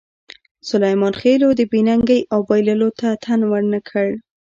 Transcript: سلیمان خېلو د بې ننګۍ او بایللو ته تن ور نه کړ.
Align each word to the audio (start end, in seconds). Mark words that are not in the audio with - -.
سلیمان 0.69 1.13
خېلو 1.21 1.49
د 1.55 1.61
بې 1.71 1.79
ننګۍ 1.87 2.21
او 2.33 2.39
بایللو 2.47 2.89
ته 2.99 3.07
تن 3.23 3.39
ور 3.49 3.63
نه 3.73 3.79
کړ. 3.89 4.07